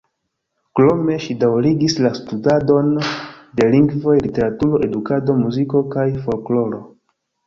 Krome 0.77 1.15
ŝi 1.25 1.33
daŭrigis 1.41 1.95
la 2.05 2.09
studadon 2.19 2.89
de 3.59 3.67
lingvoj, 3.75 4.15
literaturo, 4.23 4.79
edukado, 4.87 5.37
muziko 5.43 5.83
kaj 5.97 6.07
folkloro. 6.25 6.81